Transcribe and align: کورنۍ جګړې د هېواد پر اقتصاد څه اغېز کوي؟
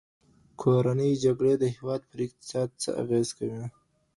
کورنۍ 0.61 1.11
جګړې 1.23 1.53
د 1.59 1.63
هېواد 1.75 2.01
پر 2.09 2.19
اقتصاد 2.27 2.69
څه 2.81 2.89
اغېز 3.01 3.27
کوي؟ 3.37 3.63